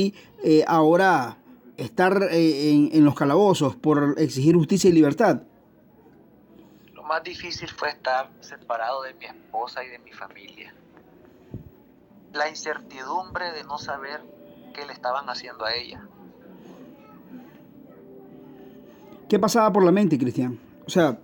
eh, 0.00 0.64
ahora 0.68 1.38
estar 1.76 2.22
eh, 2.30 2.70
en, 2.70 2.90
en 2.92 3.04
los 3.04 3.16
calabozos 3.16 3.74
por 3.74 4.14
exigir 4.18 4.54
justicia 4.54 4.88
y 4.88 4.92
libertad? 4.92 5.42
Lo 6.94 7.02
más 7.02 7.24
difícil 7.24 7.68
fue 7.68 7.88
estar 7.88 8.30
separado 8.38 9.02
de 9.02 9.14
mi 9.14 9.24
esposa 9.24 9.82
y 9.82 9.88
de 9.88 9.98
mi 9.98 10.12
familia. 10.12 10.72
La 12.32 12.48
incertidumbre 12.48 13.50
de 13.50 13.64
no 13.64 13.76
saber 13.78 14.20
qué 14.72 14.86
le 14.86 14.92
estaban 14.92 15.28
haciendo 15.28 15.64
a 15.64 15.74
ella. 15.74 16.06
¿Qué 19.28 19.40
pasaba 19.40 19.72
por 19.72 19.84
la 19.84 19.90
mente, 19.90 20.16
Cristian? 20.16 20.60
O 20.86 20.90
sea, 20.90 21.18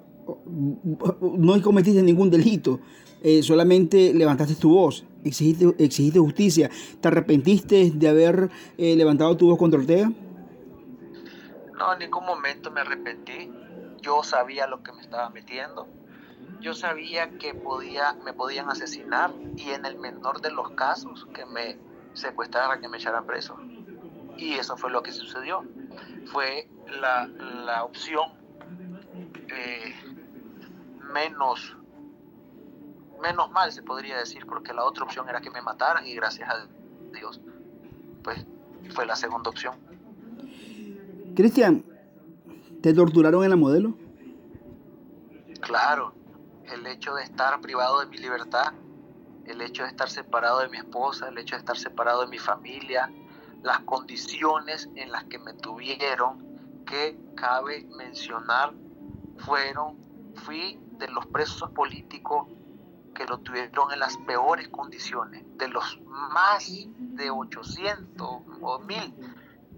no 0.46 1.62
cometiste 1.62 2.02
ningún 2.02 2.29
delito, 2.29 2.80
eh, 3.25 3.43
solamente 3.43 4.12
levantaste 4.12 4.54
tu 4.54 4.75
voz, 4.75 5.02
exigiste, 5.24 5.74
exigiste, 5.79 6.18
justicia. 6.18 6.70
¿Te 7.00 7.09
arrepentiste 7.09 7.91
de 7.91 8.09
haber 8.09 8.50
eh, 8.77 8.95
levantado 8.96 9.34
tu 9.34 9.48
voz 9.48 9.59
contra 9.59 9.80
Ortega? 9.80 10.12
No, 11.73 11.92
en 11.95 11.98
ningún 12.00 12.27
momento 12.27 12.70
me 12.70 12.83
arrepentí. 12.83 13.50
Yo 14.02 14.23
sabía 14.23 14.66
lo 14.66 14.83
que 14.83 14.92
me 14.92 15.00
estaba 15.00 15.30
metiendo. 15.30 15.88
Yo 16.60 16.74
sabía 16.74 17.30
que 17.38 17.55
podía, 17.55 18.12
me 18.27 18.34
podían 18.34 18.69
asesinar 18.69 19.33
y 19.56 19.70
en 19.70 19.86
el 19.86 19.98
menor 19.98 20.42
de 20.42 20.50
los 20.50 20.72
casos 20.72 21.27
que 21.34 21.47
me 21.47 21.78
secuestraran, 22.12 22.83
que 22.83 22.88
me 22.91 22.98
echaran 22.98 23.25
preso. 23.25 23.56
Y 24.36 24.52
eso 24.52 24.77
fue 24.77 24.91
lo 24.91 25.02
que 25.02 25.12
sucedió. 25.12 25.64
Fue 26.27 26.69
la, 27.00 27.27
la 27.27 27.84
opción 27.84 28.28
eh, 29.48 29.95
menos 31.14 31.75
menos 33.20 33.50
mal 33.50 33.73
se 33.73 33.82
podría 33.82 34.18
decir 34.18 34.46
porque 34.46 34.73
la 34.73 34.84
otra 34.84 35.04
opción 35.04 35.28
era 35.28 35.41
que 35.41 35.50
me 35.50 35.62
mataran 35.62 36.06
y 36.06 36.14
gracias 36.14 36.48
a 36.48 36.66
Dios 37.12 37.41
pues 38.22 38.46
fue 38.91 39.06
la 39.06 39.16
segunda 39.16 39.50
opción 39.50 39.74
Cristian 41.34 41.84
¿te 42.83 42.92
torturaron 42.92 43.44
en 43.44 43.50
la 43.50 43.56
modelo? 43.56 43.97
claro 45.61 46.14
el 46.64 46.86
hecho 46.86 47.14
de 47.14 47.22
estar 47.22 47.61
privado 47.61 48.00
de 48.00 48.06
mi 48.06 48.19
libertad 48.19 48.72
el 49.46 49.61
hecho 49.61 49.83
de 49.83 49.91
estar 49.91 50.08
separado 50.08 50.61
de 50.61 50.69
mi 50.69 50.78
esposa 50.78 51.28
el 51.28 51.39
hecho 51.39 51.56
de 51.56 51.61
estar 51.61 51.77
separado 51.77 52.22
de 52.22 52.28
mi 52.28 52.39
familia 52.39 53.11
las 53.62 53.80
condiciones 53.80 54.91
en 54.94 55.11
las 55.11 55.24
que 55.24 55.39
me 55.39 55.55
tuvieron 55.55 56.44
que 56.84 57.19
cabe 57.34 57.86
mencionar 57.96 58.74
fueron, 59.39 59.96
fui 60.34 60.78
de 60.98 61.08
los 61.08 61.27
presos 61.27 61.70
políticos 61.70 62.46
que 63.15 63.25
lo 63.25 63.39
tuvieron 63.39 63.93
en 63.93 64.01
las 64.01 64.17
peores 64.19 64.69
condiciones, 64.69 65.45
de 65.57 65.69
los 65.69 66.01
más 66.07 66.69
de 66.98 67.31
800 67.31 68.29
o 68.61 68.79
1000 68.81 69.15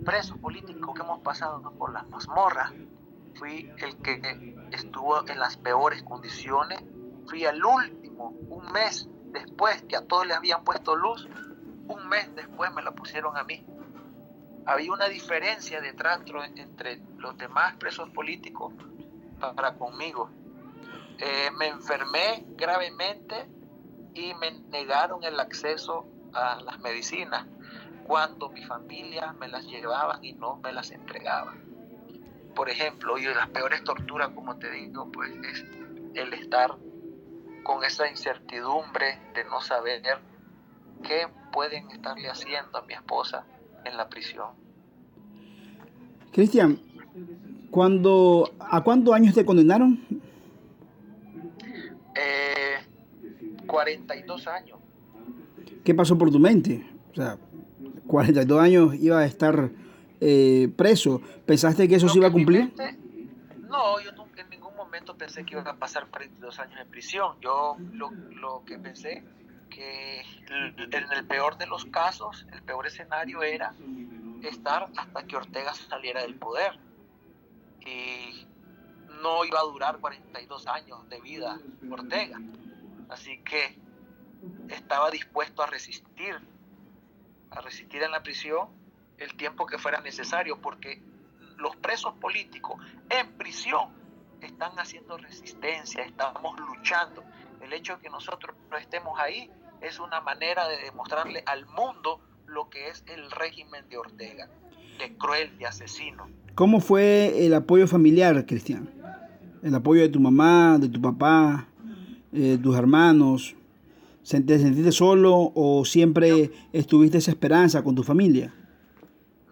presos 0.05 0.39
políticos 0.39 0.95
que 0.95 1.03
hemos 1.03 1.21
pasado 1.21 1.61
por 1.79 1.93
las 1.93 2.09
mazmorras, 2.09 2.73
fui 3.35 3.71
el 3.79 3.97
que 3.99 4.57
estuvo 4.73 5.29
en 5.29 5.39
las 5.39 5.57
peores 5.57 6.03
condiciones, 6.03 6.83
fui 7.27 7.45
al 7.45 7.65
último, 7.65 8.31
un 8.49 8.73
mes 8.73 9.09
después 9.27 9.83
que 9.83 9.97
a 9.97 10.07
todos 10.07 10.27
le 10.27 10.35
habían 10.35 10.65
puesto 10.65 10.97
luz, 10.97 11.29
un 11.89 12.09
mes 12.09 12.35
después 12.35 12.73
me 12.73 12.83
la 12.83 12.93
pusieron 12.93 13.37
a 13.37 13.45
mí 13.45 13.65
había 14.67 14.93
una 14.93 15.09
diferencia 15.09 15.81
de 15.81 15.93
trato 15.93 16.43
entre 16.43 17.01
los 17.19 17.39
demás 17.39 17.77
presos 17.77 18.11
políticos 18.11 18.75
para 19.39 19.75
conmigo. 19.75 20.29
Eh, 21.19 21.51
me 21.57 21.69
enfermé 21.69 22.45
gravemente 22.57 23.47
y 24.15 24.35
me 24.35 24.51
negaron 24.71 25.25
el 25.25 25.39
acceso 25.41 26.07
a 26.33 26.61
las 26.63 26.79
medicinas 26.81 27.47
cuando 28.07 28.51
mi 28.51 28.63
familia 28.63 29.33
me 29.33 29.49
las 29.49 29.65
llevaban 29.67 30.25
y 30.25 30.33
no 30.35 30.57
me 30.57 30.73
las 30.73 30.91
entregaban. 30.91 31.61
Por 32.55 32.71
ejemplo, 32.71 33.19
y 33.19 33.25
las 33.25 33.49
peores 33.49 33.83
torturas, 33.85 34.31
como 34.31 34.57
te 34.57 34.71
digo, 34.71 35.11
pues 35.13 35.31
es 35.53 35.65
el 36.15 36.33
estar 36.33 36.77
con 37.63 37.85
esa 37.85 38.09
incertidumbre 38.09 39.19
de 39.35 39.45
no 39.45 39.61
saber 39.61 40.03
qué 41.03 41.27
pueden 41.53 41.91
estarle 41.91 42.29
haciendo 42.29 42.79
a 42.79 42.83
mi 42.83 42.95
esposa 42.95 43.45
en 43.85 43.97
la 43.97 44.09
prisión. 44.09 44.49
Cristian, 46.33 46.79
¿a 48.61 48.81
cuántos 48.83 49.15
años 49.15 49.35
te 49.35 49.45
condenaron? 49.45 50.01
Eh, 52.17 52.77
42 53.67 54.47
años. 54.47 54.79
¿Qué 55.85 55.95
pasó 55.95 56.17
por 56.17 56.31
tu 56.31 56.39
mente? 56.39 56.89
O 57.13 57.15
sea, 57.15 57.39
42 58.07 58.61
años 58.61 58.95
iba 58.95 59.21
a 59.21 59.27
estar 59.27 59.71
eh, 60.21 60.69
preso. 60.77 61.21
¿Pensaste 61.45 61.89
que 61.89 61.97
eso 61.97 62.09
se 62.09 62.19
iba 62.19 62.29
a 62.29 62.33
cumplir? 62.33 62.73
Mente, 62.77 62.99
no, 63.69 64.01
yo 64.01 64.13
nunca 64.13 64.43
en 64.43 64.51
ningún 64.51 64.75
momento 64.77 65.17
pensé 65.17 65.45
que 65.45 65.55
iba 65.55 65.63
a 65.63 65.77
pasar 65.77 66.07
42 66.09 66.59
años 66.59 66.81
en 66.81 66.89
prisión. 66.89 67.37
Yo 67.41 67.77
lo, 67.93 68.11
lo 68.11 68.65
que 68.65 68.79
pensé 68.79 69.23
que 69.71 70.21
en 70.21 71.13
el 71.13 71.27
peor 71.27 71.59
de 71.59 71.67
los 71.67 71.85
casos, 71.87 72.47
el 72.53 72.63
peor 72.63 72.87
escenario 72.87 73.43
era 73.43 73.75
estar 74.43 74.89
hasta 74.97 75.23
que 75.25 75.37
Ortega 75.37 75.75
saliera 75.75 76.23
del 76.23 76.37
poder. 76.37 76.79
Y 77.81 78.47
no 79.23 79.45
iba 79.45 79.61
a 79.61 79.65
durar 79.65 79.99
42 79.99 80.67
años 80.67 81.09
de 81.09 81.21
vida 81.21 81.59
Ortega. 81.91 82.41
Así 83.09 83.39
que 83.39 83.79
estaba 84.69 85.11
dispuesto 85.11 85.63
a 85.63 85.67
resistir, 85.67 86.37
a 87.51 87.61
resistir 87.61 88.03
en 88.03 88.11
la 88.11 88.23
prisión 88.23 88.69
el 89.19 89.35
tiempo 89.37 89.67
que 89.67 89.79
fuera 89.79 90.01
necesario, 90.01 90.61
porque 90.61 91.03
los 91.57 91.77
presos 91.77 92.15
políticos 92.15 92.81
en 93.09 93.33
prisión 93.39 93.91
están 94.41 94.79
haciendo 94.79 95.17
resistencia, 95.17 96.03
estamos 96.03 96.59
luchando. 96.61 97.25
El 97.61 97.73
hecho 97.73 97.97
de 97.97 98.03
que 98.03 98.11
nosotros 98.11 98.55
no 98.71 98.77
estemos 98.77 99.19
ahí 99.19 99.51
es 99.81 99.99
una 99.99 100.21
manera 100.21 100.69
de 100.69 100.79
demostrarle 100.79 101.43
al 101.47 101.67
mundo 101.67 102.21
lo 102.47 102.69
que 102.69 102.89
es 102.89 103.05
el 103.07 103.31
régimen 103.31 103.89
de 103.89 103.99
Ortega, 103.99 104.49
de 104.99 105.17
cruel, 105.17 105.57
de 105.59 105.67
asesino. 105.67 106.29
¿Cómo 106.55 106.81
fue 106.81 107.47
el 107.47 107.55
apoyo 107.55 107.87
familiar, 107.87 108.47
Cristian? 108.47 108.91
El 109.63 109.75
apoyo 109.75 110.03
de 110.03 110.09
tu 110.09 110.21
mamá, 110.21 110.79
de 110.79 110.89
tu 110.89 111.01
papá, 111.01 111.67
eh, 112.33 112.39
de 112.39 112.59
tus 112.59 112.77
hermanos. 112.77 113.55
¿Te 114.23 114.59
sentiste 114.59 114.91
solo 114.91 115.53
o 115.55 115.85
siempre 115.85 116.51
estuviste 116.73 117.19
esa 117.19 117.31
esperanza 117.31 117.83
con 117.85 117.95
tu 117.95 118.03
familia? 118.03 118.53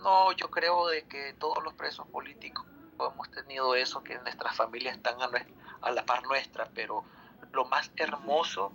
No, 0.02 0.32
yo 0.32 0.50
creo 0.50 0.88
de 0.88 1.04
que 1.04 1.34
todos 1.38 1.62
los 1.62 1.74
presos 1.74 2.06
políticos 2.08 2.66
hemos 2.98 3.30
tenido 3.30 3.74
eso, 3.74 4.02
que 4.02 4.18
nuestras 4.18 4.56
familias 4.56 4.96
están 4.96 5.14
a, 5.22 5.30
a 5.80 5.90
la 5.92 6.04
par 6.04 6.24
nuestra, 6.24 6.68
pero 6.74 7.04
lo 7.52 7.64
más 7.66 7.92
hermoso 7.96 8.72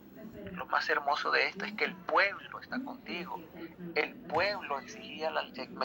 lo 0.53 0.65
más 0.67 0.89
hermoso 0.89 1.31
de 1.31 1.47
esto 1.47 1.65
es 1.65 1.73
que 1.73 1.85
el 1.85 1.95
pueblo 1.95 2.59
está 2.59 2.81
contigo. 2.83 3.41
El 3.95 4.15
pueblo 4.15 4.79
exigía 4.79 5.31
la, 5.31 5.41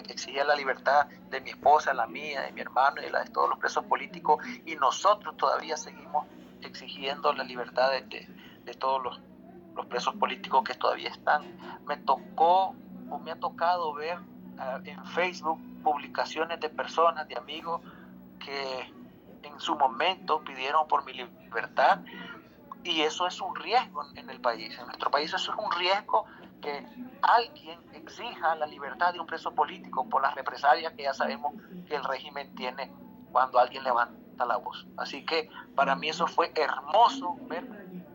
exigía 0.09 0.45
la 0.45 0.55
libertad 0.55 1.07
de 1.31 1.41
mi 1.41 1.51
esposa, 1.51 1.95
la 1.95 2.07
mía, 2.07 2.43
de 2.43 2.53
mi 2.53 2.61
hermano 2.61 3.01
y 3.01 3.05
de 3.05 3.31
todos 3.33 3.49
los 3.49 3.59
presos 3.59 3.85
políticos 3.85 4.45
y 4.67 4.77
nosotros 4.77 5.37
todavía 5.37 5.77
seguimos 5.77 6.27
exigiendo 6.63 7.33
la 7.33 7.45
libertad 7.45 7.91
de, 7.91 8.29
de, 8.65 8.75
todos 8.75 9.03
los, 9.03 9.21
los, 9.75 9.87
presos 9.87 10.15
políticos 10.17 10.65
que 10.65 10.75
todavía 10.75 11.11
están. 11.11 11.43
Me 11.87 11.97
tocó 11.99 12.75
o 13.11 13.19
me 13.19 13.33
ha 13.33 13.37
tocado 13.37 13.93
ver 13.95 14.19
uh, 14.19 14.81
en 14.85 15.05
Facebook 15.07 15.61
publicaciones 15.83 16.61
de 16.61 16.71
personas, 16.71 17.29
de 17.29 17.37
amigos 17.37 17.81
que 18.39 18.93
en 19.43 19.61
su 19.61 19.77
momento 19.77 20.43
pidieron 20.43 20.89
por 20.89 21.05
mi 21.05 21.13
libertad 21.13 22.01
y 22.85 23.01
eso 23.01 23.27
es 23.27 23.41
un 23.41 23.55
riesgo 23.57 24.05
en 24.15 24.29
el 24.31 24.41
país. 24.41 24.79
En 24.79 24.87
nuestro 24.87 25.11
país 25.11 25.33
eso 25.33 25.53
es 25.53 25.59
un 25.59 25.71
riesgo 25.79 26.27
que 26.61 26.87
alguien 27.23 27.81
exija 27.93 28.55
la 28.55 28.67
libertad 28.67 29.13
de 29.13 29.21
un 29.21 29.27
preso 29.27 29.55
político 29.55 30.09
por 30.09 30.23
las 30.23 30.35
represalias 30.35 30.93
que 30.93 31.03
ya 31.03 31.15
sabemos 31.15 31.55
que 31.89 31.97
el 31.97 32.05
régimen 32.05 32.55
tiene 32.55 32.93
cuando 33.33 33.59
alguien 33.59 33.83
levanta 33.83 34.45
la 34.45 34.59
voz. 34.59 34.87
Así 34.97 35.25
que 35.25 35.51
para 35.75 35.97
mí 35.97 36.09
eso 36.09 36.27
fue 36.27 36.53
hermoso 36.55 37.37
ver 37.49 37.67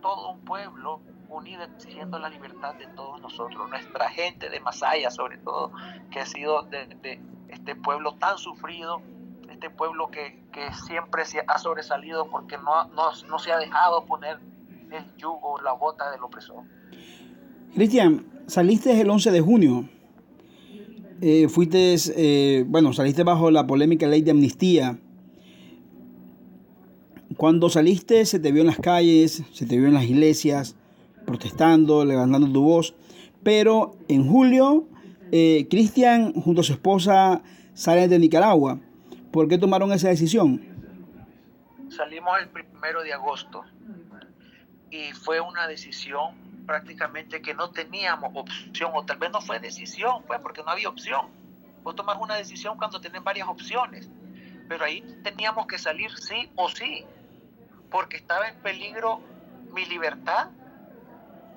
todo 0.01 0.31
un 0.31 0.45
pueblo 0.45 1.01
unido 1.30 1.63
exigiendo 1.63 2.18
la 2.18 2.30
libertad 2.30 2.75
de 2.75 2.88
todos 2.88 3.21
nosotros, 3.21 3.69
nuestra 3.69 4.10
gente 4.10 4.50
de 4.50 4.60
Masaya 4.60 5.12
sobre 5.12 5.38
todo, 5.38 5.71
que 6.12 6.19
ha 6.19 6.25
sido 6.25 6.63
de, 6.63 7.21
este 7.50 7.75
pueblo 7.75 8.16
tan 8.16 8.38
sufrido, 8.38 9.01
este 9.50 9.69
pueblo 9.69 10.10
que, 10.10 10.44
que 10.51 10.74
siempre 10.74 11.25
se 11.25 11.44
ha 11.48 11.57
sobresalido 11.57 12.30
porque 12.30 12.57
no, 12.57 12.86
no, 12.86 13.12
no 13.27 13.39
se 13.39 13.51
ha 13.51 13.57
dejado 13.57 14.06
poner 14.06 14.39
el 14.91 15.18
yugo, 15.18 15.59
la 15.62 15.74
bota 15.74 16.12
del 16.12 16.24
opresor. 16.24 16.63
Cristian, 17.74 18.25
saliste 18.47 19.00
el 19.00 19.09
11 19.09 19.31
de 19.31 19.41
junio. 19.41 19.89
Eh, 21.21 21.47
fuiste, 21.50 21.95
eh, 22.15 22.63
bueno, 22.68 22.94
saliste 22.94 23.24
bajo 23.24 23.51
la 23.51 23.68
polémica 23.68 24.07
ley 24.07 24.21
de 24.21 24.31
amnistía. 24.31 24.97
Cuando 27.38 27.69
saliste 27.69 28.25
se 28.25 28.39
te 28.39 28.51
vio 28.51 28.62
en 28.62 28.68
las 28.68 28.80
calles, 28.80 29.44
se 29.53 29.65
te 29.65 29.77
vio 29.77 29.88
en 29.88 29.94
las 29.94 30.06
iglesias, 30.06 30.75
protestando, 31.25 32.03
levantando 32.06 32.51
tu 32.51 32.63
voz. 32.63 32.95
Pero 33.44 33.95
en 34.07 34.27
julio 34.27 34.85
Eh, 35.31 35.68
Cristian, 35.69 36.33
junto 36.33 36.62
a 36.62 36.63
su 36.63 36.74
esposa, 36.74 37.44
salen 37.75 38.09
de 38.09 38.18
Nicaragua. 38.18 38.80
¿Por 39.31 39.47
qué 39.47 39.59
tomaron 39.59 39.92
esa 39.92 40.09
decisión? 40.09 40.59
Salimos 41.89 42.33
el 42.42 42.50
primero 42.50 43.03
de 43.03 43.13
agosto 43.13 43.63
y 44.91 45.12
fue 45.13 45.39
una 45.39 45.68
decisión 45.68 46.50
prácticamente 46.65 47.41
que 47.41 47.53
no 47.53 47.71
teníamos 47.71 48.31
opción, 48.36 48.91
o 48.94 49.03
tal 49.03 49.18
vez 49.18 49.31
no 49.31 49.41
fue 49.41 49.59
decisión, 49.59 50.24
fue 50.25 50.39
porque 50.39 50.63
no 50.63 50.69
había 50.69 50.89
opción. 50.89 51.30
Vos 51.83 51.95
tomas 51.95 52.18
una 52.19 52.36
decisión 52.36 52.77
cuando 52.77 53.01
tenés 53.01 53.24
varias 53.24 53.47
opciones, 53.47 54.09
pero 54.68 54.86
ahí 54.86 55.01
teníamos 55.24 55.65
que 55.65 55.77
salir 55.77 56.12
sí 56.15 56.51
o 56.56 56.69
sí, 56.69 57.06
porque 57.89 58.18
estaba 58.18 58.50
en 58.50 58.62
peligro 58.62 59.21
mi 59.74 59.86
libertad 59.86 60.50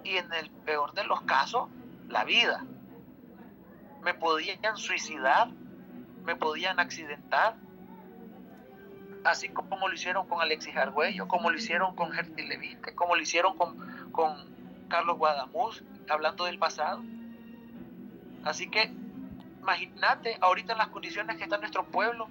y 0.05 0.17
en 0.17 0.32
el 0.32 0.50
peor 0.50 0.94
de 0.94 1.05
los 1.05 1.20
casos, 1.23 1.69
la 2.08 2.25
vida. 2.25 2.64
Me 4.02 4.14
podían 4.14 4.76
suicidar, 4.76 5.49
me 6.25 6.37
podían 6.37 6.81
accidentar, 6.81 7.56
así 9.25 9.49
como 9.49 9.89
lo 9.89 9.95
hicieron 9.95 10.27
con 10.27 10.41
Alexis 10.41 10.77
Argüello, 10.77 11.29
como 11.29 11.51
lo 11.51 11.57
hicieron 11.57 11.95
con 11.95 12.13
Gerti 12.13 12.43
Levite, 12.43 12.95
como 12.95 13.17
lo 13.17 13.23
hicieron 13.23 13.57
con, 13.57 13.77
con 14.13 14.35
Carlos 14.89 15.19
Guadamuz, 15.19 15.83
hablando 16.09 16.45
del 16.45 16.59
pasado. 16.59 17.03
Así 18.45 18.69
que 18.69 18.93
imagínate 19.61 20.37
ahorita 20.41 20.73
en 20.73 20.79
las 20.79 20.89
condiciones 20.89 21.37
que 21.37 21.45
está 21.45 21.59
nuestro 21.59 21.85
pueblo, 21.85 22.29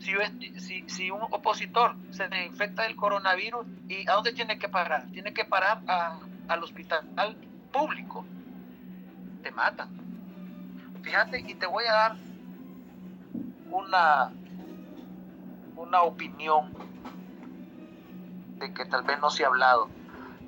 si, 0.00 0.82
si, 0.88 1.10
un 1.10 1.22
opositor 1.22 1.94
se 2.10 2.28
infecta 2.44 2.82
del 2.82 2.96
coronavirus, 2.96 3.64
¿y 3.88 4.08
a 4.08 4.14
dónde 4.14 4.32
tiene 4.32 4.58
que 4.58 4.68
parar? 4.68 5.06
Tiene 5.12 5.32
que 5.32 5.44
parar 5.44 5.80
al 6.48 6.62
hospital 6.62 7.06
público. 7.72 8.26
Te 9.44 9.52
matan. 9.52 9.90
Fíjate, 11.02 11.40
y 11.40 11.54
te 11.54 11.66
voy 11.66 11.84
a 11.84 11.92
dar 11.92 12.16
una, 13.70 14.32
una 15.82 16.02
opinión 16.02 16.72
de 18.58 18.72
que 18.72 18.84
tal 18.84 19.02
vez 19.02 19.20
no 19.20 19.30
se 19.30 19.44
ha 19.44 19.48
hablado, 19.48 19.88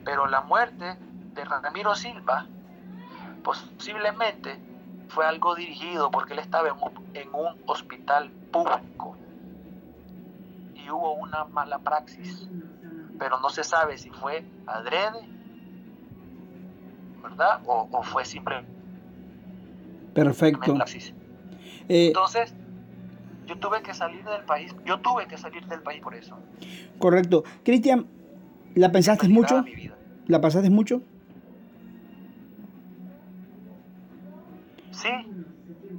pero 0.04 0.26
la 0.26 0.40
muerte 0.42 0.96
de 1.34 1.44
Ramiro 1.44 1.94
Silva 1.94 2.46
posiblemente 3.42 4.58
fue 5.08 5.26
algo 5.26 5.54
dirigido 5.54 6.10
porque 6.10 6.32
él 6.32 6.38
estaba 6.38 6.68
en 6.68 6.74
un, 6.74 7.10
en 7.14 7.28
un 7.34 7.60
hospital 7.66 8.30
público 8.52 9.16
y 10.74 10.90
hubo 10.90 11.14
una 11.14 11.44
mala 11.44 11.78
praxis, 11.78 12.48
pero 13.18 13.40
no 13.40 13.50
se 13.50 13.64
sabe 13.64 13.98
si 13.98 14.10
fue 14.10 14.44
adrede, 14.66 15.28
¿verdad? 17.22 17.60
O, 17.66 17.88
o 17.90 18.02
fue 18.02 18.24
siempre 18.24 18.64
Perfecto. 20.14 20.76
Eh, 21.88 22.06
Entonces, 22.06 22.54
yo 23.46 23.58
tuve 23.58 23.82
que 23.82 23.94
salir 23.94 24.24
del 24.24 24.44
país, 24.44 24.74
yo 24.84 25.00
tuve 25.00 25.26
que 25.26 25.36
salir 25.36 25.66
del 25.66 25.82
país 25.82 26.02
por 26.02 26.14
eso. 26.14 26.38
Correcto. 26.98 27.44
Cristian, 27.64 28.06
¿la 28.74 28.90
pensaste 28.90 29.28
mucho? 29.28 29.64
¿La 30.26 30.40
pasaste 30.40 30.70
mucho? 30.70 31.02
Sí, 34.90 35.10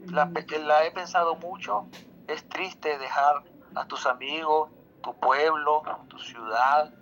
la, 0.08 0.32
la, 0.66 0.86
he 0.86 0.92
pensado 0.92 1.36
mucho. 1.36 1.88
Es 2.28 2.48
triste 2.48 2.98
dejar 2.98 3.44
a 3.76 3.86
tus 3.86 4.06
amigos, 4.06 4.72
tu 5.04 5.14
pueblo, 5.20 5.84
tu 6.08 6.18
ciudad. 6.18 6.94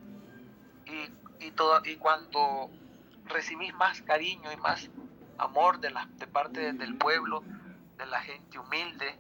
Y, 0.85 1.45
y, 1.45 1.51
todo, 1.51 1.81
y 1.85 1.95
cuando 1.95 2.69
recibís 3.25 3.73
más 3.75 4.01
cariño 4.01 4.51
y 4.51 4.57
más 4.57 4.89
amor 5.37 5.79
de, 5.79 5.91
la, 5.91 6.09
de 6.17 6.27
parte 6.27 6.73
del 6.73 6.97
pueblo, 6.97 7.43
de 7.97 8.05
la 8.05 8.19
gente 8.19 8.59
humilde, 8.59 9.17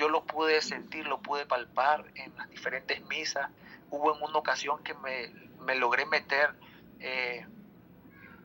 yo 0.00 0.08
lo 0.08 0.24
pude 0.24 0.62
sentir, 0.62 1.06
lo 1.06 1.20
pude 1.20 1.44
palpar 1.44 2.06
en 2.14 2.34
las 2.34 2.48
diferentes 2.48 3.02
misas. 3.06 3.50
Hubo 3.90 4.16
en 4.16 4.22
una 4.22 4.38
ocasión 4.38 4.82
que 4.82 4.94
me, 4.94 5.28
me 5.60 5.74
logré 5.74 6.06
meter 6.06 6.54
eh, 7.00 7.46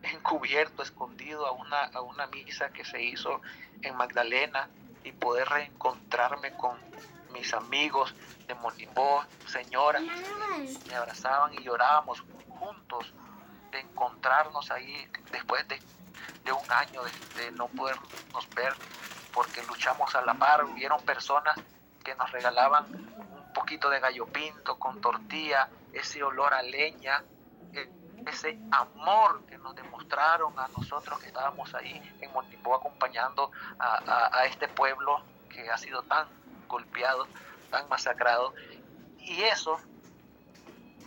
encubierto, 0.03 0.83
escondido 0.83 1.47
a 1.47 1.51
una, 1.51 1.85
a 1.85 2.01
una 2.01 2.27
misa 2.27 2.71
que 2.71 2.83
se 2.83 3.01
hizo 3.01 3.41
en 3.81 3.95
Magdalena 3.95 4.67
y 5.05 5.13
poder 5.13 5.47
reencontrarme 5.47 6.51
con 6.57 6.77
mis 7.31 7.53
amigos 7.53 8.13
de 8.47 8.55
Monimbó, 8.55 9.23
señoras, 9.47 10.03
me 10.87 10.95
abrazaban 10.95 11.53
y 11.53 11.63
llorábamos 11.63 12.21
juntos 12.49 13.13
de 13.71 13.79
encontrarnos 13.79 14.71
ahí 14.71 15.07
después 15.31 15.65
de, 15.69 15.79
de 16.43 16.51
un 16.51 16.71
año 16.71 17.01
de, 17.03 17.43
de 17.43 17.51
no 17.51 17.67
podernos 17.67 18.49
ver 18.55 18.73
porque 19.35 19.61
luchamos 19.63 20.15
a 20.15 20.21
la 20.21 20.33
par, 20.33 20.63
hubieron 20.63 21.03
personas 21.03 21.57
que 22.01 22.15
nos 22.15 22.31
regalaban 22.31 22.85
un 22.85 23.53
poquito 23.53 23.89
de 23.89 23.99
gallo 23.99 24.25
pinto 24.27 24.79
con 24.79 25.01
tortilla, 25.01 25.67
ese 25.91 26.23
olor 26.23 26.53
a 26.53 26.61
leña, 26.61 27.21
e, 27.73 27.89
ese 28.25 28.57
amor 28.71 29.45
que 29.45 29.57
nos 29.57 29.75
demostraron 29.75 30.57
a 30.57 30.69
nosotros 30.69 31.19
que 31.19 31.27
estábamos 31.27 31.75
ahí 31.75 32.01
en 32.21 32.31
Montipo 32.31 32.73
acompañando 32.73 33.51
a, 33.77 34.39
a, 34.39 34.45
este 34.45 34.69
pueblo 34.69 35.21
que 35.49 35.69
ha 35.69 35.77
sido 35.77 36.01
tan 36.03 36.27
golpeado, 36.69 37.27
tan 37.69 37.89
masacrado. 37.89 38.53
Y 39.19 39.43
eso, 39.43 39.77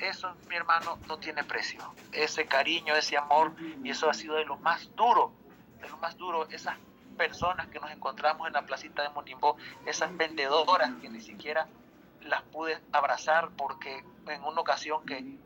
eso, 0.01 0.35
mi 0.49 0.57
hermano, 0.57 0.99
no 1.07 1.19
tiene 1.19 1.45
precio. 1.45 1.95
Ese 2.13 2.47
cariño, 2.47 2.95
ese 2.95 3.17
amor, 3.17 3.53
y 3.83 3.89
eso 3.89 4.11
ha 4.11 4.15
sido 4.15 4.35
de 4.35 4.45
lo 4.45 4.57
más 4.59 4.95
duro, 4.97 5.33
de 5.81 5.89
lo 5.89 5.97
más 5.97 6.17
duro, 6.19 6.47
esas 6.51 6.77
personas 7.19 7.67
que 7.69 7.81
nos 7.81 7.91
encontramos 7.91 8.47
en 8.47 8.55
la 8.55 8.63
placita 8.63 9.03
de 9.03 9.11
Monimbó, 9.11 9.59
esas 9.85 10.17
vendedoras 10.17 10.91
que 11.03 11.11
ni 11.11 11.21
siquiera 11.21 11.67
las 12.23 12.43
pude 12.45 12.79
abrazar 12.93 13.51
porque 13.57 14.05
en 14.27 14.45
una 14.45 14.61
ocasión 14.61 15.05
que, 15.05 15.37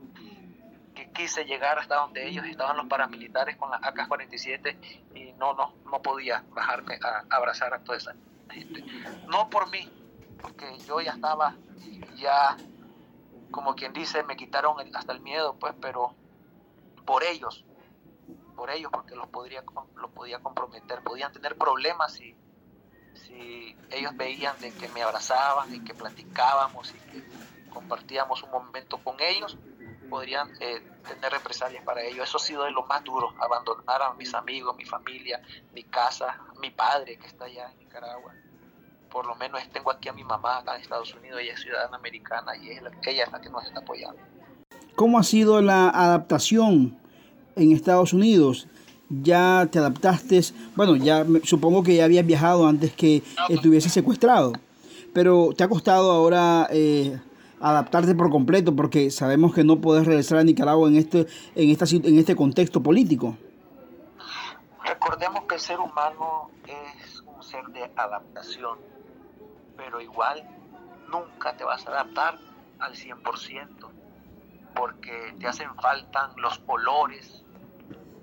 que 0.95 1.11
quise 1.13 1.45
llegar 1.45 1.79
hasta 1.79 1.97
donde 1.97 2.29
ellos 2.29 2.45
estaban 2.47 2.77
los 2.77 2.87
paramilitares 2.87 3.57
con 3.57 3.71
las 3.71 3.83
AK-47 3.83 4.77
y 5.15 5.33
no, 5.33 5.55
no, 5.55 5.73
no 5.91 6.03
podía 6.03 6.45
bajarme 6.51 6.99
a, 7.03 7.25
abrazar 7.35 7.75
a 7.75 7.79
toda 7.81 7.99
esa 7.99 8.15
gente. 8.51 8.85
No 9.29 9.49
por 9.49 9.71
mí, 9.71 9.91
porque 10.41 10.79
yo 10.87 11.01
ya 11.01 11.13
estaba, 11.13 11.57
ya 12.17 12.57
como 13.51 13.75
quien 13.75 13.93
dice, 13.93 14.23
me 14.25 14.37
quitaron 14.37 14.77
hasta 14.95 15.13
el 15.13 15.21
miedo, 15.21 15.57
pues, 15.59 15.75
pero 15.81 16.15
por 17.05 17.23
ellos, 17.25 17.65
por 18.62 18.70
ellos 18.70 18.93
porque 18.93 19.17
los, 19.17 19.26
podría, 19.26 19.64
los 19.97 20.11
podía 20.12 20.38
comprometer, 20.38 21.03
podían 21.03 21.32
tener 21.32 21.59
problemas 21.59 22.12
si, 22.12 22.37
si 23.12 23.76
ellos 23.91 24.17
veían 24.17 24.56
de 24.61 24.73
que 24.73 24.88
me 24.91 25.03
abrazaban 25.03 25.75
y 25.75 25.81
que 25.81 25.94
platicábamos 25.94 26.94
y 26.94 27.10
que 27.10 27.25
compartíamos 27.70 28.41
un 28.44 28.53
momento 28.53 28.98
con 29.03 29.17
ellos, 29.19 29.58
podrían 30.08 30.48
eh, 30.60 30.81
tener 31.08 31.32
represalias 31.32 31.84
para 31.84 32.03
ellos. 32.03 32.29
Eso 32.29 32.37
ha 32.37 32.41
sido 32.41 32.63
de 32.63 32.70
lo 32.70 32.84
más 32.84 33.03
duro, 33.03 33.34
abandonar 33.41 34.01
a 34.01 34.13
mis 34.13 34.32
amigos, 34.32 34.77
mi 34.77 34.84
familia, 34.84 35.43
mi 35.75 35.82
casa, 35.82 36.39
mi 36.60 36.70
padre 36.70 37.19
que 37.19 37.27
está 37.27 37.46
allá 37.46 37.69
en 37.72 37.81
Nicaragua. 37.81 38.32
Por 39.10 39.27
lo 39.27 39.34
menos 39.34 39.60
tengo 39.72 39.91
aquí 39.91 40.08
a 40.08 40.13
mi 40.13 40.22
mamá 40.22 40.63
en 40.69 40.81
Estados 40.81 41.13
Unidos, 41.15 41.41
ella 41.41 41.55
es 41.55 41.60
ciudadana 41.60 41.96
americana 41.96 42.56
y 42.56 42.70
ella 42.70 43.25
es 43.25 43.32
la 43.32 43.41
que 43.41 43.51
nos 43.51 43.65
está 43.65 43.81
apoyando. 43.81 44.22
¿Cómo 44.94 45.19
ha 45.19 45.25
sido 45.25 45.60
la 45.63 45.89
adaptación 45.89 47.02
en 47.56 47.73
Estados 47.73 48.13
Unidos, 48.13 48.69
ya 49.09 49.69
te 49.71 49.79
adaptaste, 49.79 50.41
bueno, 50.75 50.97
ya 50.97 51.27
supongo 51.44 51.82
que 51.82 51.97
ya 51.97 52.05
habías 52.05 52.27
viajado 52.27 52.67
antes 52.67 52.93
que 52.93 53.23
estuviese 53.49 53.89
secuestrado, 53.89 54.53
pero 55.13 55.51
te 55.56 55.65
ha 55.65 55.69
costado 55.69 56.13
ahora 56.13 56.67
eh, 56.71 57.19
adaptarte 57.61 58.15
por 58.15 58.31
completo 58.31 58.75
porque 58.75 59.11
sabemos 59.11 59.55
que 59.55 59.65
no 59.65 59.81
puedes 59.81 60.06
regresar 60.06 60.39
a 60.39 60.44
Nicaragua 60.44 60.89
en 60.89 60.97
este, 60.97 61.27
en, 61.55 61.71
esta, 61.71 61.85
en 61.85 62.19
este 62.19 62.35
contexto 62.35 62.82
político. 62.82 63.37
Recordemos 64.85 65.44
que 65.44 65.55
el 65.56 65.61
ser 65.61 65.79
humano 65.79 66.51
es 66.67 67.23
un 67.27 67.43
ser 67.43 67.65
de 67.67 67.85
adaptación, 67.97 68.79
pero 69.77 70.01
igual 70.01 70.43
nunca 71.11 71.56
te 71.56 71.65
vas 71.65 71.87
a 71.87 71.91
adaptar 71.91 72.39
al 72.79 72.94
100% 72.94 73.93
porque 74.75 75.35
te 75.39 75.47
hacen 75.47 75.75
falta 75.77 76.32
los 76.37 76.61
olores, 76.67 77.42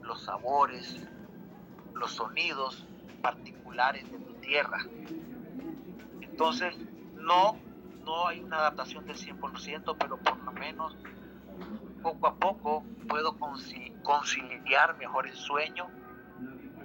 los 0.09 0.23
sabores, 0.23 1.07
los 1.93 2.11
sonidos 2.11 2.83
particulares 3.21 4.11
de 4.11 4.17
tu 4.17 4.33
tierra. 4.41 4.79
Entonces, 6.21 6.75
no, 7.13 7.55
no 8.03 8.27
hay 8.27 8.39
una 8.39 8.57
adaptación 8.57 9.05
del 9.05 9.17
100%, 9.17 9.95
pero 9.99 10.17
por 10.17 10.37
lo 10.43 10.51
menos 10.51 10.97
poco 12.01 12.27
a 12.27 12.35
poco 12.35 12.83
puedo 13.07 13.37
conciliar 13.37 14.97
mejor 14.97 15.27
el 15.27 15.35
sueño. 15.35 15.87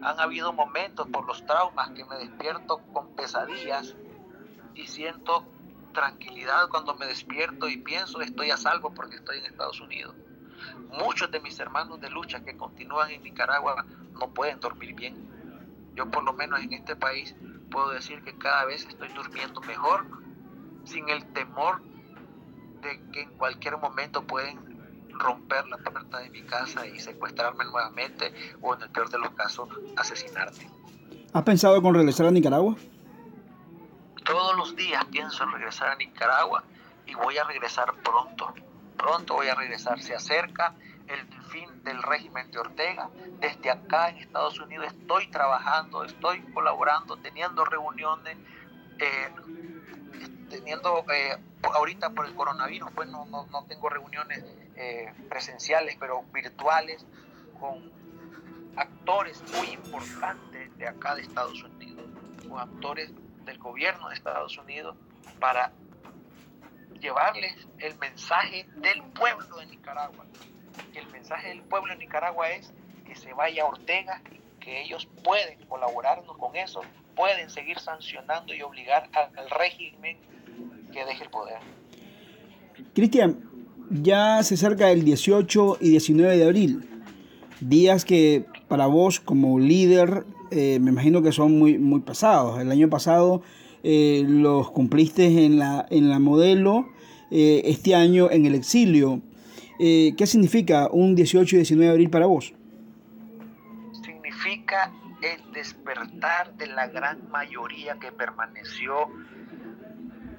Han 0.02 0.20
habido 0.20 0.52
momentos 0.52 1.08
por 1.08 1.26
los 1.26 1.46
traumas 1.46 1.92
que 1.92 2.04
me 2.04 2.16
despierto 2.16 2.78
con 2.92 3.16
pesadillas 3.16 3.96
y 4.74 4.86
siento 4.86 5.46
tranquilidad 5.94 6.68
cuando 6.68 6.94
me 6.94 7.06
despierto 7.06 7.68
y 7.68 7.78
pienso 7.78 8.20
estoy 8.20 8.50
a 8.50 8.58
salvo 8.58 8.92
porque 8.92 9.16
estoy 9.16 9.38
en 9.38 9.46
Estados 9.46 9.80
Unidos. 9.80 10.14
Muchos 10.90 11.30
de 11.30 11.40
mis 11.40 11.58
hermanos 11.58 12.00
de 12.00 12.10
lucha 12.10 12.44
que 12.44 12.56
continúan 12.56 13.10
en 13.10 13.22
Nicaragua 13.22 13.84
no 14.12 14.28
pueden 14.28 14.60
dormir 14.60 14.94
bien 14.94 15.16
Yo 15.94 16.10
por 16.10 16.22
lo 16.22 16.32
menos 16.32 16.60
en 16.60 16.72
este 16.72 16.96
país 16.96 17.34
puedo 17.70 17.90
decir 17.90 18.22
que 18.22 18.36
cada 18.38 18.64
vez 18.64 18.86
estoy 18.86 19.08
durmiendo 19.08 19.60
mejor, 19.62 20.06
sin 20.84 21.08
el 21.08 21.24
temor 21.32 21.82
de 22.82 23.00
que 23.10 23.22
en 23.22 23.30
cualquier 23.36 23.78
momento 23.78 24.22
pueden 24.22 24.74
romper 25.18 25.66
la 25.68 25.78
puerta 25.78 26.18
de 26.18 26.30
mi 26.30 26.42
casa 26.42 26.86
y 26.86 26.98
secuestrarme 27.00 27.64
nuevamente 27.64 28.32
o 28.60 28.74
en 28.74 28.82
el 28.82 28.90
peor 28.90 29.10
de 29.10 29.18
los 29.18 29.30
casos 29.30 29.68
asesinarte. 29.96 30.70
¿Has 31.32 31.42
pensado 31.42 31.80
con 31.82 31.94
regresar 31.94 32.26
a 32.26 32.30
Nicaragua? 32.30 32.76
Todos 34.24 34.56
los 34.56 34.76
días 34.76 35.04
pienso 35.06 35.42
en 35.44 35.52
regresar 35.52 35.88
a 35.88 35.96
Nicaragua 35.96 36.62
y 37.06 37.14
voy 37.14 37.36
a 37.38 37.44
regresar 37.44 37.92
pronto. 38.02 38.54
Pronto 38.96 39.34
voy 39.34 39.48
a 39.48 39.54
regresar. 39.54 40.00
Se 40.00 40.14
acerca 40.14 40.74
el 41.08 41.26
fin 41.50 41.82
del 41.84 42.02
régimen 42.02 42.50
de 42.50 42.58
Ortega. 42.58 43.10
Desde 43.40 43.70
acá 43.70 44.08
en 44.08 44.18
Estados 44.18 44.58
Unidos 44.60 44.86
estoy 44.88 45.28
trabajando, 45.28 46.04
estoy 46.04 46.40
colaborando, 46.52 47.16
teniendo 47.16 47.64
reuniones, 47.64 48.36
eh, 48.98 49.28
teniendo, 50.48 51.04
eh, 51.12 51.36
ahorita 51.62 52.10
por 52.10 52.26
el 52.26 52.34
coronavirus, 52.34 52.90
pues 52.94 53.08
no, 53.08 53.26
no, 53.26 53.46
no 53.46 53.64
tengo 53.64 53.88
reuniones 53.88 54.44
eh, 54.76 55.12
presenciales, 55.28 55.96
pero 55.98 56.22
virtuales, 56.32 57.04
con 57.60 57.92
actores 58.76 59.42
muy 59.56 59.68
importantes 59.68 60.76
de 60.76 60.88
acá 60.88 61.14
de 61.14 61.22
Estados 61.22 61.62
Unidos, 61.62 62.04
con 62.48 62.58
actores 62.58 63.12
del 63.44 63.58
gobierno 63.58 64.08
de 64.08 64.14
Estados 64.14 64.56
Unidos, 64.58 64.96
para 65.38 65.72
llevarles 67.04 67.54
el 67.78 67.96
mensaje 67.98 68.66
del 68.76 69.02
pueblo 69.12 69.58
de 69.58 69.66
Nicaragua. 69.66 70.24
El 70.94 71.06
mensaje 71.08 71.48
del 71.48 71.60
pueblo 71.62 71.92
de 71.92 71.98
Nicaragua 71.98 72.50
es 72.50 72.72
que 73.06 73.14
se 73.14 73.32
vaya 73.34 73.66
Ortega, 73.66 74.22
que 74.58 74.82
ellos 74.82 75.06
pueden 75.22 75.58
colaborarnos 75.68 76.36
con 76.38 76.56
eso, 76.56 76.80
pueden 77.14 77.50
seguir 77.50 77.78
sancionando 77.78 78.54
y 78.54 78.62
obligar 78.62 79.10
al 79.12 79.50
régimen 79.50 80.16
que 80.92 81.04
deje 81.04 81.24
el 81.24 81.30
poder. 81.30 81.58
Cristian, 82.94 83.38
ya 83.90 84.42
se 84.42 84.54
acerca 84.54 84.90
el 84.90 85.04
18 85.04 85.78
y 85.80 85.90
19 85.90 86.38
de 86.38 86.44
abril, 86.44 86.88
días 87.60 88.06
que 88.06 88.46
para 88.66 88.86
vos 88.86 89.20
como 89.20 89.58
líder 89.58 90.24
eh, 90.50 90.78
me 90.80 90.90
imagino 90.90 91.22
que 91.22 91.32
son 91.32 91.58
muy, 91.58 91.76
muy 91.76 92.00
pasados. 92.00 92.58
El 92.60 92.70
año 92.70 92.88
pasado 92.88 93.42
eh, 93.84 94.24
los 94.26 94.70
cumpliste 94.70 95.44
en 95.44 95.58
la, 95.58 95.86
en 95.90 96.08
la 96.08 96.18
modelo, 96.18 96.88
eh, 97.30 97.62
este 97.66 97.94
año 97.94 98.30
en 98.30 98.46
el 98.46 98.54
exilio. 98.54 99.20
¿Qué 99.78 100.26
significa 100.26 100.88
un 100.90 101.14
18 101.14 101.56
y 101.56 101.58
19 101.58 101.86
de 101.86 101.90
abril 101.90 102.08
para 102.08 102.26
vos? 102.26 102.54
Significa 104.04 104.92
el 105.20 105.52
despertar 105.52 106.54
de 106.56 106.68
la 106.68 106.86
gran 106.86 107.28
mayoría 107.30 107.98
que 107.98 108.12
permaneció 108.12 109.08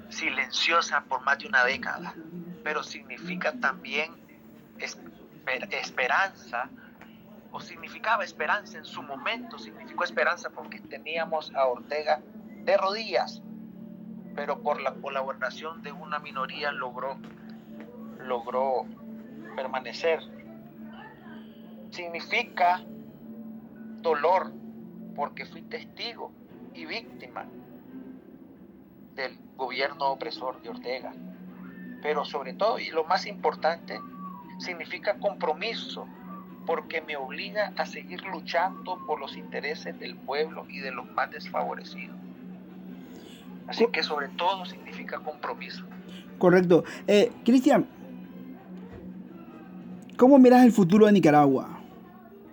silenciosa 0.08 1.04
por 1.04 1.22
más 1.22 1.38
de 1.38 1.48
una 1.48 1.64
década, 1.64 2.14
pero 2.64 2.82
significa 2.82 3.52
también 3.52 4.10
esperanza, 5.70 6.68
o 7.52 7.60
significaba 7.60 8.24
esperanza 8.24 8.78
en 8.78 8.84
su 8.84 9.02
momento, 9.02 9.58
significó 9.58 10.04
esperanza 10.04 10.50
porque 10.50 10.80
teníamos 10.80 11.54
a 11.54 11.66
Ortega 11.66 12.20
de 12.66 12.76
rodillas, 12.76 13.42
pero 14.34 14.60
por 14.60 14.82
la 14.82 14.92
colaboración 14.94 15.82
de 15.82 15.92
una 15.92 16.18
minoría 16.18 16.72
logró, 16.72 17.16
logró 18.18 18.84
permanecer. 19.54 20.20
Significa 21.90 22.84
dolor 24.02 24.52
porque 25.14 25.46
fui 25.46 25.62
testigo 25.62 26.32
y 26.74 26.84
víctima 26.86 27.46
del 29.14 29.38
gobierno 29.56 30.08
opresor 30.08 30.60
de 30.60 30.68
Ortega. 30.68 31.14
Pero 32.02 32.24
sobre 32.24 32.52
todo, 32.52 32.80
y 32.80 32.90
lo 32.90 33.04
más 33.04 33.26
importante, 33.26 33.98
significa 34.58 35.18
compromiso, 35.18 36.06
porque 36.66 37.00
me 37.00 37.16
obliga 37.16 37.72
a 37.76 37.86
seguir 37.86 38.22
luchando 38.24 38.98
por 39.06 39.20
los 39.20 39.36
intereses 39.36 39.96
del 40.00 40.16
pueblo 40.16 40.66
y 40.68 40.80
de 40.80 40.90
los 40.90 41.08
más 41.12 41.30
desfavorecidos. 41.30 42.25
Así 43.68 43.86
que 43.92 44.02
sobre 44.02 44.28
todo 44.28 44.64
significa 44.64 45.18
compromiso. 45.18 45.84
Correcto. 46.38 46.84
Eh, 47.06 47.32
Cristian, 47.44 47.86
¿cómo 50.16 50.38
miras 50.38 50.64
el 50.64 50.72
futuro 50.72 51.06
de 51.06 51.12
Nicaragua? 51.12 51.80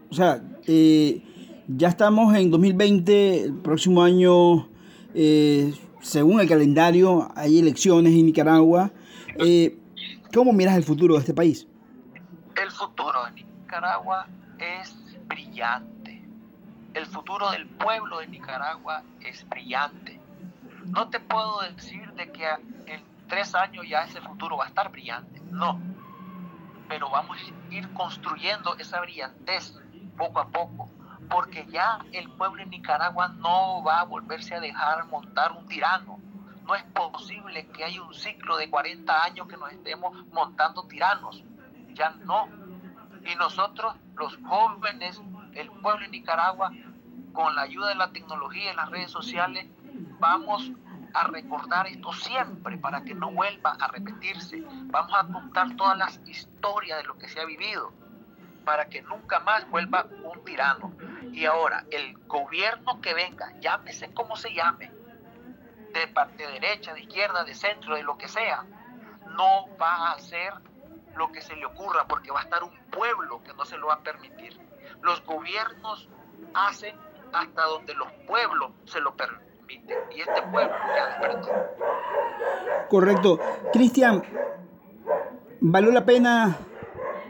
O 0.09 0.13
sea, 0.13 0.41
eh, 0.67 1.21
ya 1.67 1.89
estamos 1.89 2.35
en 2.35 2.49
2020, 2.51 3.43
el 3.43 3.53
próximo 3.55 4.03
año 4.03 4.67
eh, 5.13 5.73
según 6.01 6.41
el 6.41 6.49
calendario, 6.49 7.31
hay 7.35 7.59
elecciones 7.59 8.13
en 8.13 8.25
Nicaragua. 8.25 8.91
Eh, 9.39 9.77
¿Cómo 10.33 10.51
miras 10.51 10.75
el 10.75 10.83
futuro 10.83 11.13
de 11.15 11.21
este 11.21 11.33
país? 11.33 11.67
El 12.61 12.71
futuro 12.71 13.25
de 13.25 13.43
Nicaragua 13.43 14.27
es 14.59 14.95
brillante. 15.27 16.23
El 16.93 17.05
futuro 17.05 17.51
del 17.51 17.67
pueblo 17.67 18.19
de 18.19 18.27
Nicaragua 18.27 19.03
es 19.21 19.47
brillante. 19.49 20.19
No 20.85 21.09
te 21.09 21.19
puedo 21.19 21.61
decir 21.61 22.11
de 22.13 22.31
que 22.31 22.47
en 22.85 23.03
tres 23.27 23.55
años 23.55 23.85
ya 23.87 24.03
ese 24.03 24.21
futuro 24.21 24.57
va 24.57 24.65
a 24.65 24.67
estar 24.67 24.91
brillante. 24.91 25.41
No. 25.51 25.79
Pero 26.87 27.09
vamos 27.09 27.37
a 27.37 27.73
ir 27.73 27.91
construyendo 27.93 28.75
esa 28.77 28.99
brillantez 29.01 29.73
poco 30.17 30.39
a 30.39 30.47
poco 30.47 30.89
porque 31.29 31.65
ya 31.67 31.99
el 32.11 32.29
pueblo 32.29 32.61
en 32.61 32.69
Nicaragua 32.69 33.29
no 33.29 33.83
va 33.83 34.01
a 34.01 34.03
volverse 34.03 34.55
a 34.55 34.59
dejar 34.59 35.05
montar 35.07 35.51
un 35.51 35.65
tirano. 35.67 36.19
No 36.63 36.75
es 36.75 36.83
posible 36.83 37.67
que 37.67 37.83
haya 37.83 38.01
un 38.01 38.13
ciclo 38.13 38.57
de 38.57 38.69
40 38.69 39.23
años 39.23 39.47
que 39.47 39.57
nos 39.57 39.71
estemos 39.71 40.15
montando 40.31 40.83
tiranos. 40.83 41.43
Ya 41.93 42.11
no. 42.25 42.47
Y 43.25 43.35
nosotros, 43.35 43.95
los 44.15 44.37
jóvenes, 44.45 45.21
el 45.53 45.69
pueblo 45.71 46.05
en 46.05 46.11
Nicaragua, 46.11 46.71
con 47.33 47.55
la 47.55 47.63
ayuda 47.63 47.89
de 47.89 47.95
la 47.95 48.11
tecnología 48.11 48.71
y 48.71 48.75
las 48.75 48.89
redes 48.89 49.11
sociales, 49.11 49.67
vamos 50.23 50.71
a 51.13 51.27
recordar 51.27 51.85
esto 51.87 52.13
siempre 52.13 52.77
para 52.77 53.03
que 53.03 53.13
no 53.13 53.29
vuelva 53.29 53.75
a 53.77 53.87
repetirse. 53.89 54.63
Vamos 54.85 55.13
a 55.13 55.27
contar 55.27 55.75
todas 55.75 55.97
las 55.97 56.21
historias 56.25 56.99
de 56.99 57.03
lo 57.03 57.17
que 57.17 57.27
se 57.27 57.41
ha 57.41 57.45
vivido 57.45 57.91
para 58.63 58.87
que 58.87 59.01
nunca 59.01 59.41
más 59.41 59.69
vuelva 59.69 60.07
un 60.23 60.41
tirano. 60.45 60.93
Y 61.33 61.43
ahora, 61.45 61.83
el 61.91 62.17
gobierno 62.25 63.01
que 63.01 63.13
venga, 63.13 63.51
llámese 63.59 64.13
como 64.13 64.37
se 64.37 64.53
llame, 64.53 64.89
de 65.93 66.07
parte 66.07 66.47
derecha, 66.47 66.93
de 66.93 67.01
izquierda, 67.01 67.43
de 67.43 67.53
centro, 67.53 67.95
de 67.95 68.03
lo 68.03 68.17
que 68.17 68.29
sea, 68.29 68.63
no 69.27 69.67
va 69.77 70.07
a 70.07 70.11
hacer 70.13 70.53
lo 71.17 71.33
que 71.33 71.41
se 71.41 71.57
le 71.57 71.65
ocurra, 71.65 72.07
porque 72.07 72.31
va 72.31 72.39
a 72.39 72.43
estar 72.43 72.63
un 72.63 72.75
pueblo 72.89 73.43
que 73.43 73.53
no 73.53 73.65
se 73.65 73.77
lo 73.77 73.87
va 73.87 73.95
a 73.95 73.99
permitir. 73.99 74.57
Los 75.01 75.21
gobiernos 75.25 76.07
hacen 76.53 76.95
hasta 77.33 77.63
donde 77.63 77.93
los 77.95 78.09
pueblos 78.25 78.71
se 78.85 79.01
lo 79.01 79.13
permiten. 79.17 79.52
Y 80.15 80.19
este 80.19 80.41
pueblo 80.51 80.73
ya 80.95 81.07
despertó. 81.07 81.49
Correcto. 82.89 83.39
Cristian, 83.71 84.23
¿valió 85.59 85.91
la 85.91 86.05
pena 86.05 86.57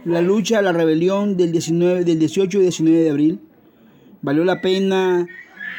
la 0.05 0.21
lucha, 0.21 0.61
la 0.61 0.73
rebelión 0.73 1.37
del, 1.37 1.51
19, 1.51 2.03
del 2.03 2.19
18 2.19 2.57
y 2.57 2.61
19 2.61 2.97
de 2.97 3.09
abril? 3.09 3.41
¿Valió 4.21 4.43
la 4.43 4.61
pena 4.61 5.25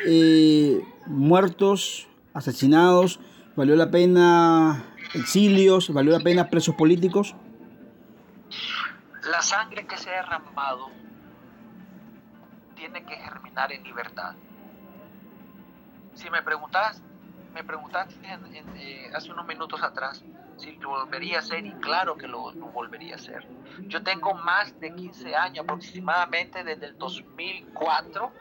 eh, 0.06 0.82
muertos, 1.06 2.08
asesinados? 2.32 3.20
¿Valió 3.56 3.76
la 3.76 3.90
pena 3.90 4.84
exilios? 5.14 5.92
¿Valió 5.92 6.12
la 6.12 6.20
pena 6.20 6.48
presos 6.48 6.74
políticos? 6.74 7.34
La 9.30 9.42
sangre 9.42 9.86
que 9.86 9.96
se 9.96 10.10
ha 10.10 10.22
derramado 10.22 10.88
tiene 12.74 13.04
que 13.04 13.16
germinar 13.16 13.72
en 13.72 13.82
libertad. 13.82 14.34
Si 16.14 16.30
me 16.30 16.42
preguntas, 16.42 17.02
me 17.52 17.64
preguntaste 17.64 18.16
eh, 18.76 19.10
hace 19.14 19.32
unos 19.32 19.46
minutos 19.46 19.82
atrás 19.82 20.24
si 20.56 20.76
lo 20.76 20.90
volvería 20.90 21.36
a 21.36 21.40
hacer 21.40 21.66
y 21.66 21.72
claro 21.72 22.16
que 22.16 22.28
lo, 22.28 22.52
lo, 22.52 22.66
volvería 22.66 23.14
a 23.14 23.16
hacer. 23.16 23.46
Yo 23.88 24.02
tengo 24.02 24.34
más 24.34 24.78
de 24.80 24.94
15 24.94 25.34
años 25.34 25.64
aproximadamente 25.64 26.62
desde 26.62 26.86
el 26.86 26.98
2004, 26.98 28.32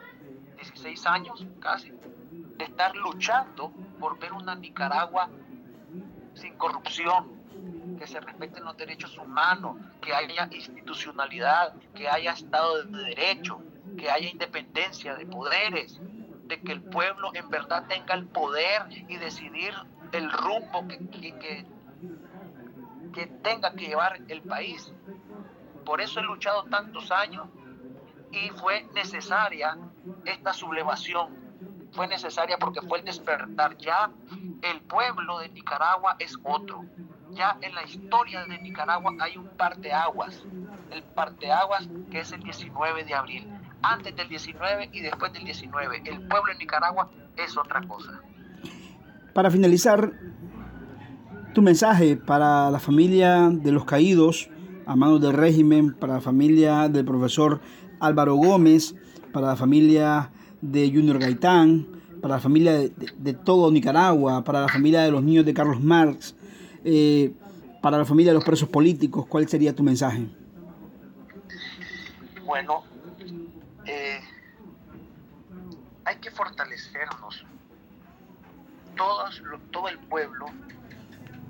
16 0.56 1.06
años 1.06 1.44
casi, 1.60 1.90
de 1.90 2.64
estar 2.64 2.94
luchando 2.94 3.72
por 3.98 4.18
ver 4.18 4.32
una 4.32 4.54
Nicaragua 4.54 5.28
sin 6.34 6.54
corrupción, 6.56 7.44
que 7.98 8.06
se 8.06 8.20
respeten 8.20 8.64
los 8.64 8.76
derechos 8.76 9.16
humanos, 9.18 9.76
que 10.00 10.14
haya 10.14 10.48
institucionalidad, 10.50 11.74
que 11.94 12.08
haya 12.08 12.32
Estado 12.32 12.84
de 12.84 13.04
Derecho, 13.04 13.60
que 13.96 14.10
haya 14.10 14.28
independencia 14.28 15.14
de 15.14 15.26
poderes, 15.26 16.00
de 16.46 16.60
que 16.60 16.72
el 16.72 16.82
pueblo 16.82 17.30
en 17.34 17.48
verdad 17.48 17.86
tenga 17.88 18.14
el 18.14 18.26
poder 18.26 18.82
y 18.90 19.16
decidir 19.16 19.74
el 20.12 20.30
rumbo 20.30 20.86
que, 20.86 20.98
que, 21.08 21.66
que 23.12 23.26
tenga 23.42 23.74
que 23.74 23.86
llevar 23.86 24.20
el 24.28 24.42
país. 24.42 24.92
Por 25.84 26.00
eso 26.00 26.20
he 26.20 26.22
luchado 26.22 26.64
tantos 26.64 27.10
años 27.10 27.48
y 28.30 28.48
fue 28.50 28.84
necesaria 28.94 29.76
esta 30.24 30.52
sublevación 30.52 31.44
fue 31.94 32.08
necesaria 32.08 32.58
porque 32.58 32.82
fue 32.82 32.98
el 32.98 33.04
despertar. 33.04 33.76
Ya 33.78 34.10
el 34.62 34.80
pueblo 34.82 35.38
de 35.38 35.48
Nicaragua 35.48 36.16
es 36.18 36.36
otro. 36.42 36.84
Ya 37.30 37.56
en 37.60 37.74
la 37.74 37.84
historia 37.84 38.44
de 38.44 38.58
Nicaragua 38.58 39.12
hay 39.20 39.36
un 39.36 39.48
parteaguas. 39.56 40.44
El 40.90 41.02
parteaguas 41.02 41.88
que 42.10 42.20
es 42.20 42.32
el 42.32 42.42
19 42.42 43.04
de 43.04 43.14
abril. 43.14 43.48
Antes 43.86 44.16
del 44.16 44.28
19 44.28 44.90
y 44.92 45.00
después 45.00 45.32
del 45.32 45.44
19. 45.44 46.02
El 46.04 46.20
pueblo 46.26 46.52
de 46.52 46.58
Nicaragua 46.58 47.10
es 47.36 47.56
otra 47.56 47.82
cosa. 47.82 48.20
Para 49.34 49.50
finalizar, 49.50 50.12
tu 51.54 51.62
mensaje 51.62 52.16
para 52.16 52.70
la 52.70 52.80
familia 52.80 53.48
de 53.50 53.72
los 53.72 53.84
caídos 53.84 54.50
a 54.86 54.96
manos 54.96 55.20
del 55.20 55.32
régimen, 55.32 55.94
para 55.94 56.14
la 56.14 56.20
familia 56.20 56.88
del 56.88 57.04
profesor 57.04 57.60
Álvaro 58.00 58.34
Gómez, 58.34 58.94
para 59.32 59.48
la 59.48 59.56
familia 59.56 60.30
de 60.60 60.90
Junior 60.90 61.18
Gaitán, 61.18 61.86
para 62.20 62.36
la 62.36 62.40
familia 62.40 62.72
de, 62.72 63.32
todo 63.34 63.70
Nicaragua, 63.70 64.44
para 64.44 64.62
la 64.62 64.68
familia 64.68 65.02
de 65.02 65.10
los 65.10 65.22
niños 65.22 65.44
de 65.44 65.54
Carlos 65.54 65.80
Marx, 65.80 66.34
eh, 66.84 67.32
para 67.82 67.98
la 67.98 68.04
familia 68.04 68.32
de 68.32 68.34
los 68.34 68.44
presos 68.44 68.68
políticos, 68.68 69.26
¿cuál 69.28 69.48
sería 69.48 69.74
tu 69.74 69.82
mensaje? 69.82 70.26
Bueno, 72.44 72.82
eh, 73.86 74.20
hay 76.04 76.13
que 76.24 76.30
fortalecernos. 76.30 77.44
Todos, 78.96 79.42
todo 79.70 79.88
el 79.88 79.98
pueblo 79.98 80.46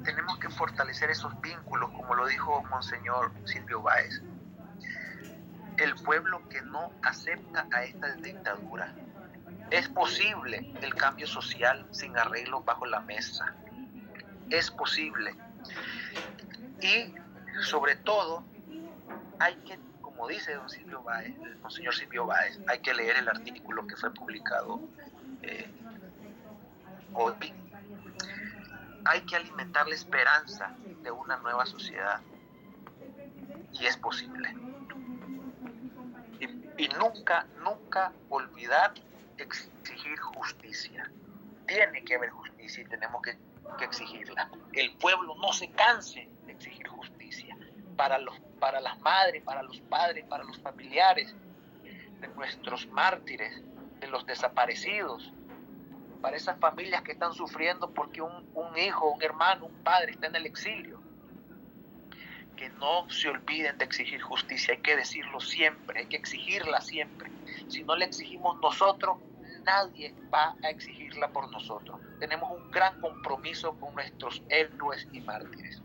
tenemos 0.03 0.37
que 0.39 0.49
fortalecer 0.49 1.11
esos 1.11 1.41
vínculos, 1.41 1.91
como 1.93 2.17
lo 2.17 2.27
dijo 2.27 2.61
Monseñor 2.65 3.31
Silvio 3.45 3.83
Báez. 3.83 4.21
El 5.77 5.95
pueblo 5.95 6.49
que 6.49 6.61
no 6.63 6.93
acepta 7.03 7.69
a 7.73 7.85
esta 7.85 8.15
dictadura. 8.17 8.93
Es 9.71 9.89
posible 9.89 10.75
el 10.83 10.95
cambio 10.97 11.29
social 11.29 11.87
sin 11.93 12.19
arreglos 12.19 12.65
bajo 12.65 12.85
la 12.85 12.99
mesa. 13.01 13.55
Es 14.51 14.73
posible. 14.73 15.37
Y 16.81 17.15
sobre 17.63 17.95
todo, 17.95 18.45
hay 19.39 19.55
que, 19.59 19.79
como 20.15 20.29
dice 20.29 20.55
don 20.55 20.69
Silvio 20.71 21.03
Báez, 21.03 21.35
el 21.43 21.57
Monseñor 21.59 21.95
Silvio 21.95 22.27
Báez, 22.27 22.59
hay 22.69 22.79
que 22.79 22.95
leer 22.95 23.17
el 23.17 23.29
artículo 23.29 23.87
que 23.87 23.97
fue 23.97 24.13
publicado 24.13 24.81
eh, 25.43 25.69
hoy 27.15 27.35
hay 29.05 29.21
que 29.23 29.37
alimentar 29.37 29.87
la 29.87 29.95
esperanza 29.95 30.75
de 31.03 31.11
una 31.11 31.37
nueva 31.39 31.67
sociedad. 31.67 32.21
Y 33.73 33.87
es 33.87 33.97
posible. 33.97 34.55
Y, 36.77 36.89
nunca, 36.89 37.47
nunca 37.63 38.13
olvidar 38.31 38.95
exigir 39.37 40.19
justicia. 40.19 41.11
Tiene 41.67 42.03
que 42.05 42.15
haber 42.15 42.31
justicia 42.31 42.83
y 42.83 42.87
tenemos 42.87 43.23
que, 43.23 43.37
exigirla. 43.85 44.49
El 44.73 44.97
pueblo 44.97 45.35
no 45.37 45.53
se 45.53 45.71
canse 45.73 46.29
de 46.47 46.53
exigir 46.53 46.87
justicia 46.89 47.57
para, 47.97 48.19
los, 48.19 48.39
para 48.61 48.81
las 48.81 48.99
madres, 49.01 49.43
para 49.43 49.63
los 49.63 49.81
padres, 49.83 50.25
para 50.27 50.45
los 50.45 50.59
familiares 50.59 51.35
de 52.21 52.29
nuestros 52.29 52.87
mártires, 52.89 53.63
de 54.01 54.07
los 54.09 54.27
desaparecidos, 54.27 55.33
para 56.21 56.37
esas 56.37 56.59
familias 56.59 57.03
que 57.03 57.13
están 57.13 57.35
sufriendo 57.35 57.91
porque 57.91 58.23
un, 58.23 58.49
un 58.55 58.79
hijo, 58.79 59.11
un 59.11 59.23
hermano, 59.23 59.67
un 59.67 59.83
padre 59.83 60.13
está 60.13 60.27
en 60.29 60.37
el 60.37 60.47
exilio. 60.47 61.01
Que 62.57 62.69
no 62.71 63.11
se 63.11 63.29
olviden 63.29 63.77
de 63.79 63.85
exigir 63.85 64.23
justicia, 64.23 64.75
hay 64.75 64.81
que 64.81 64.97
decirlo 64.97 65.41
siempre, 65.41 66.01
hay 66.01 66.07
que 66.07 66.17
exigirla 66.17 66.81
siempre. 66.81 67.31
Si 67.69 67.83
no 67.83 67.97
la 67.97 68.05
exigimos 68.05 68.59
nosotros, 68.61 69.19
nadie 69.65 70.15
va 70.33 70.57
a 70.63 70.71
exigirla 70.71 71.29
por 71.29 71.51
nosotros. 71.51 72.01
Tenemos 72.21 72.51
un 72.51 72.71
gran 72.71 73.01
compromiso 73.01 73.79
con 73.79 73.95
nuestros 73.95 74.43
héroes 74.49 75.07
y 75.13 75.21
mártires. 75.21 75.83